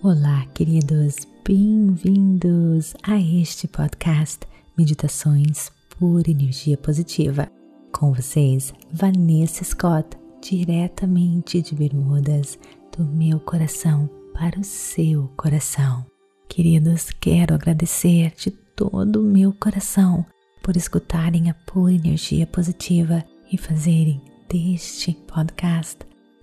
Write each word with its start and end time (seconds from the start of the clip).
Olá, 0.00 0.46
queridos, 0.54 1.16
bem-vindos 1.44 2.94
a 3.02 3.20
este 3.20 3.66
podcast 3.66 4.46
Meditações 4.76 5.72
por 5.98 6.28
Energia 6.28 6.76
Positiva. 6.76 7.50
Com 7.90 8.12
vocês, 8.12 8.72
Vanessa 8.92 9.64
Scott, 9.64 10.16
diretamente 10.40 11.60
de 11.60 11.74
Bermudas, 11.74 12.56
do 12.96 13.04
meu 13.04 13.40
coração 13.40 14.08
para 14.32 14.60
o 14.60 14.64
seu 14.64 15.32
coração. 15.36 16.06
Queridos, 16.48 17.10
quero 17.10 17.56
agradecer 17.56 18.32
de 18.36 18.52
todo 18.52 19.20
o 19.20 19.24
meu 19.24 19.52
coração 19.52 20.24
por 20.62 20.76
escutarem 20.76 21.50
a 21.50 21.54
pura 21.54 21.92
energia 21.92 22.46
positiva 22.46 23.24
e 23.50 23.58
fazerem 23.58 24.22
deste 24.48 25.12
podcast 25.26 25.98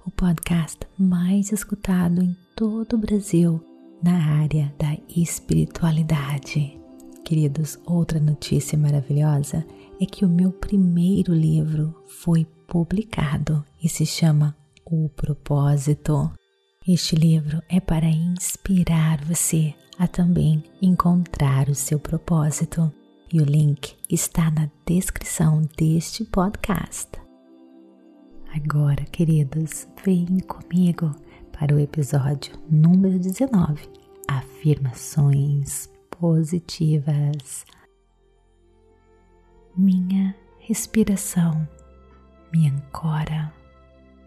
o 0.05 0.11
podcast 0.11 0.79
mais 0.99 1.53
escutado 1.53 2.21
em 2.21 2.44
todo 2.55 2.93
o 2.93 2.97
Brasil 2.97 3.61
na 4.01 4.39
área 4.39 4.73
da 4.79 4.97
espiritualidade. 5.09 6.79
Queridos, 7.25 7.77
outra 7.85 8.19
notícia 8.19 8.77
maravilhosa 8.77 9.65
é 9.99 10.05
que 10.05 10.23
o 10.23 10.29
meu 10.29 10.51
primeiro 10.51 11.33
livro 11.33 11.93
foi 12.07 12.45
publicado 12.67 13.63
e 13.83 13.89
se 13.89 14.05
chama 14.05 14.55
O 14.85 15.09
Propósito. 15.09 16.31
Este 16.87 17.15
livro 17.15 17.61
é 17.67 17.79
para 17.79 18.05
inspirar 18.05 19.23
você 19.25 19.73
a 19.97 20.07
também 20.07 20.63
encontrar 20.81 21.67
o 21.67 21.75
seu 21.75 21.99
propósito 21.99 22.91
e 23.33 23.41
o 23.41 23.45
link 23.45 23.95
está 24.09 24.49
na 24.51 24.69
descrição 24.85 25.61
deste 25.77 26.23
podcast. 26.23 27.09
Agora, 28.53 29.03
queridos, 29.05 29.87
vem 30.05 30.39
comigo 30.39 31.13
para 31.57 31.73
o 31.73 31.79
episódio 31.79 32.53
número 32.69 33.17
19: 33.17 33.89
Afirmações 34.27 35.89
positivas. 36.09 37.65
Minha 39.75 40.35
respiração 40.59 41.67
me 42.51 42.67
ancora 42.67 43.53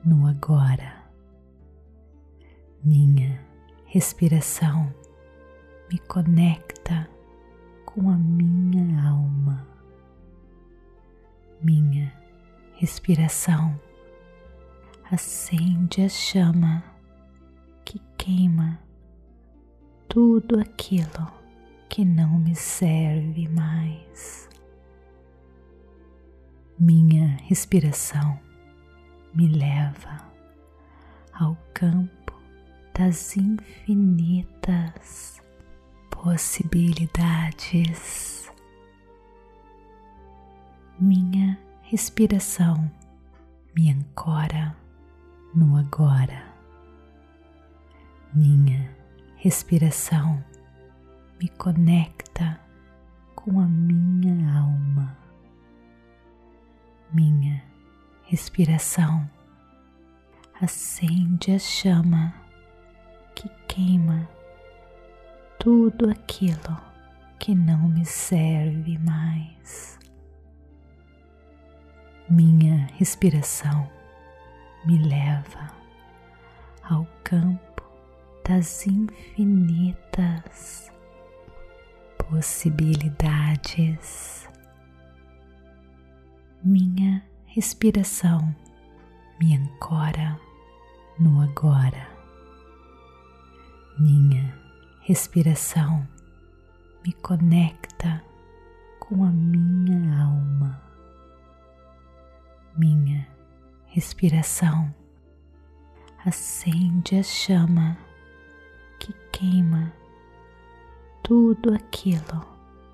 no 0.04 0.26
agora. 0.26 1.04
Minha 2.82 3.38
respiração 3.84 4.92
me 5.90 5.98
conecta 5.98 7.08
com 7.84 8.10
a 8.10 8.16
minha 8.16 9.06
alma. 9.06 9.66
Minha 11.62 12.10
respiração 12.74 13.78
acende 15.10 16.02
a 16.02 16.08
chama 16.08 16.97
queima 18.28 18.78
tudo 20.06 20.60
aquilo 20.60 21.32
que 21.88 22.04
não 22.04 22.38
me 22.38 22.54
serve 22.54 23.48
mais. 23.48 24.50
Minha 26.78 27.38
respiração 27.44 28.38
me 29.32 29.48
leva 29.48 30.18
ao 31.32 31.56
campo 31.72 32.38
das 32.92 33.34
infinitas 33.34 35.40
possibilidades. 36.10 38.52
Minha 41.00 41.58
respiração 41.80 42.90
me 43.74 43.90
ancora 43.90 44.76
no 45.54 45.78
agora 45.78 46.47
minha 48.34 48.90
respiração 49.36 50.42
me 51.40 51.48
conecta 51.48 52.60
com 53.34 53.60
a 53.60 53.66
minha 53.66 54.58
alma. 54.58 55.16
Minha 57.12 57.62
respiração 58.24 59.28
acende 60.60 61.52
a 61.52 61.58
chama 61.58 62.34
que 63.34 63.48
queima 63.66 64.28
tudo 65.58 66.10
aquilo 66.10 66.76
que 67.38 67.54
não 67.54 67.88
me 67.88 68.04
serve 68.04 68.98
mais. 68.98 69.98
Minha 72.28 72.88
respiração 72.98 73.88
me 74.84 74.98
leva 74.98 75.68
ao 76.82 77.06
campo 77.24 77.67
das 78.48 78.86
infinitas 78.86 80.90
possibilidades. 82.16 84.48
Minha 86.64 87.22
respiração 87.44 88.56
me 89.38 89.54
ancora 89.54 90.40
no 91.20 91.42
agora. 91.42 92.08
Minha 93.98 94.58
respiração 95.02 96.08
me 97.04 97.12
conecta 97.12 98.24
com 98.98 99.24
a 99.24 99.30
minha 99.30 100.22
alma. 100.22 100.80
Minha 102.78 103.28
respiração 103.88 104.94
acende 106.24 107.18
a 107.18 107.22
chama 107.22 108.07
que 108.98 109.12
queima 109.32 109.92
tudo 111.22 111.74
aquilo 111.74 112.46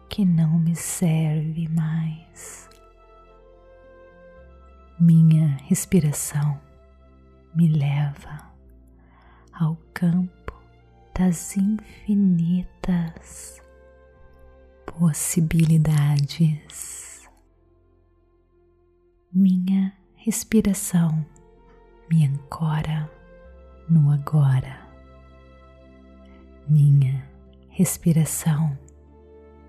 que 0.08 0.24
não 0.24 0.58
me 0.58 0.74
serve 0.74 1.68
mais. 1.68 2.68
Minha 4.98 5.58
respiração 5.64 6.58
me 7.54 7.68
leva 7.68 8.50
ao 9.52 9.76
campo 9.92 10.54
das 11.18 11.56
infinitas 11.56 13.60
possibilidades. 14.86 17.28
Minha 19.32 19.92
respiração 20.14 21.24
me 22.10 22.26
ancora 22.26 23.10
no 23.88 24.10
agora 24.10 24.83
minha 26.68 27.28
respiração 27.68 28.76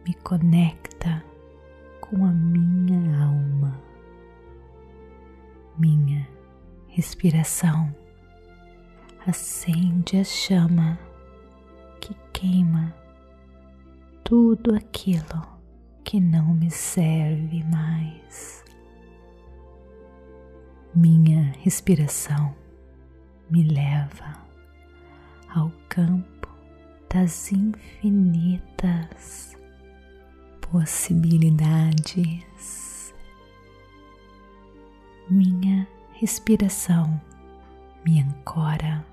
me 0.07 0.13
conecta 0.13 1.23
com 1.99 2.25
a 2.25 2.31
minha 2.31 3.23
alma. 3.23 3.81
Minha 5.77 6.27
respiração 6.87 7.93
acende 9.27 10.17
a 10.17 10.23
chama 10.23 10.97
que 11.99 12.15
queima 12.31 12.95
tudo 14.23 14.73
aquilo 14.73 15.41
que 16.03 16.21
não 16.21 16.53
me 16.53 16.71
serve 16.71 17.63
mais. 17.65 18.63
Minha 20.93 21.51
respiração 21.59 22.55
me 23.49 23.63
leva 23.63 24.33
ao 25.53 25.69
campo 25.89 26.44
das 27.15 27.51
infinitas 27.53 29.55
possibilidades. 30.59 33.15
Minha 35.29 35.87
respiração 36.11 37.21
me 38.05 38.21
ancora 38.21 39.05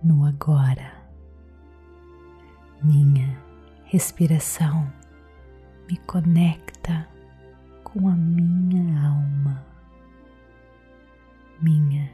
no 0.00 0.24
agora. 0.24 0.92
Minha 2.80 3.36
respiração 3.86 4.88
me 5.90 5.96
conecta 6.06 7.08
com 7.82 8.08
a 8.08 8.14
minha 8.14 9.08
alma. 9.08 9.66
Minha 11.60 12.08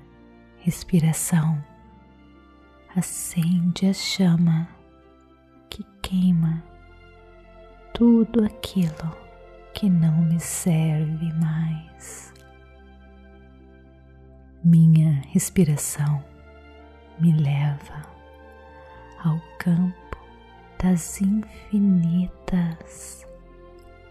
respiração 0.60 1.62
acende 2.96 3.86
a 3.86 3.92
chama 3.92 4.79
queima 6.10 6.62
tudo 7.94 8.44
aquilo 8.44 9.16
que 9.72 9.88
não 9.88 10.20
me 10.22 10.40
serve 10.40 11.32
mais. 11.34 12.34
Minha 14.64 15.22
respiração 15.28 16.22
me 17.20 17.32
leva 17.32 18.02
ao 19.24 19.40
campo 19.58 20.18
das 20.82 21.20
infinitas 21.20 23.24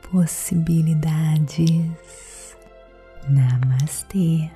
possibilidades. 0.09 2.57
Namastê. 3.27 4.49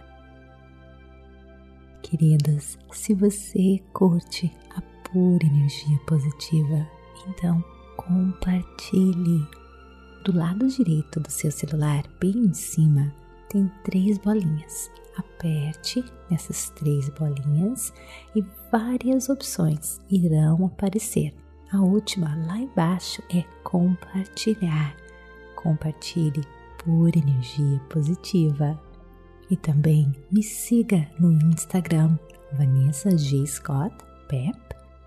Queridos, 2.01 2.80
se 2.94 3.13
você 3.13 3.84
curte 3.92 4.50
a 4.75 4.81
pura 5.10 5.46
energia 5.46 6.00
positiva. 6.07 7.03
Então, 7.27 7.63
compartilhe. 7.95 9.48
Do 10.24 10.38
lado 10.38 10.68
direito 10.68 11.19
do 11.19 11.30
seu 11.30 11.51
celular, 11.51 12.04
bem 12.19 12.31
em 12.31 12.54
cima, 12.54 13.13
tem 13.50 13.69
três 13.83 14.18
bolinhas. 14.18 14.89
Aperte 15.18 16.04
nessas 16.30 16.69
três 16.69 17.10
bolinhas 17.10 17.94
e 18.36 18.44
várias 18.71 19.30
opções 19.30 20.00
irão 20.10 20.65
aparecer. 20.65 21.33
A 21.71 21.81
última 21.81 22.36
lá 22.48 22.57
embaixo 22.57 23.21
é 23.30 23.44
compartilhar. 23.63 24.95
Compartilhe 25.56 26.44
por 26.83 27.15
energia 27.15 27.80
positiva. 27.89 28.80
E 29.50 29.57
também 29.57 30.12
me 30.31 30.42
siga 30.42 31.07
no 31.19 31.31
Instagram 31.31 32.18
Vanessa 32.54 33.15
G. 33.18 33.45
Scott 33.45 33.95
Pep 34.27 34.57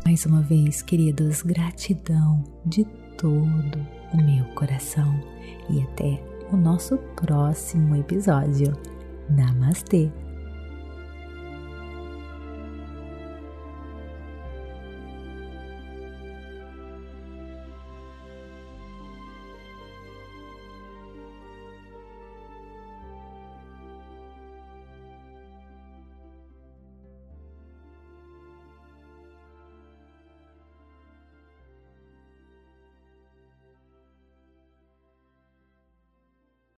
Mais 0.06 0.24
uma 0.28 0.42
vez, 0.44 0.84
queridos, 0.84 1.42
gratidão 1.42 2.44
de 2.64 2.86
todo 3.18 3.80
o 4.14 4.18
meu 4.18 4.46
coração 4.54 5.20
e 5.68 5.82
até 5.82 6.24
o 6.52 6.56
nosso 6.56 6.98
próximo 7.16 7.96
episódio. 7.96 8.72
Namastê! 9.28 10.25